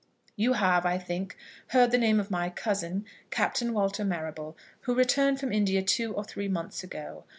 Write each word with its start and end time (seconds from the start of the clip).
You 0.35 0.53
have, 0.53 0.83
I 0.83 0.97
think, 0.97 1.37
heard 1.67 1.91
the 1.91 1.99
name 1.99 2.19
of 2.19 2.31
my 2.31 2.49
cousin, 2.49 3.05
Captain 3.29 3.71
Walter 3.71 4.03
Marrable, 4.03 4.57
who 4.79 4.95
returned 4.95 5.39
from 5.39 5.53
India 5.53 5.83
two 5.83 6.11
or 6.15 6.23
three 6.23 6.47
months 6.47 6.83
ago. 6.83 7.25